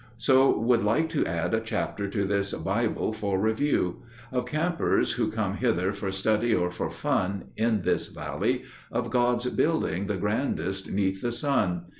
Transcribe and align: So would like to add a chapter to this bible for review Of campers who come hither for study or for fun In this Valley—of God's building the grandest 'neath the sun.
So 0.17 0.57
would 0.57 0.83
like 0.83 1.09
to 1.09 1.27
add 1.27 1.53
a 1.53 1.59
chapter 1.61 2.07
to 2.07 2.25
this 2.25 2.53
bible 2.55 3.13
for 3.13 3.37
review 3.39 4.01
Of 4.31 4.47
campers 4.47 5.11
who 5.11 5.29
come 5.31 5.57
hither 5.57 5.93
for 5.93 6.11
study 6.11 6.55
or 6.55 6.71
for 6.71 6.89
fun 6.89 7.51
In 7.55 7.83
this 7.83 8.07
Valley—of 8.07 9.11
God's 9.11 9.45
building 9.51 10.07
the 10.07 10.17
grandest 10.17 10.89
'neath 10.89 11.21
the 11.21 11.31
sun. 11.31 11.83